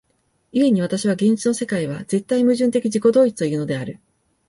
[0.51, 3.99] 故に私は現実の世界は絶対矛盾的自己同一というのである。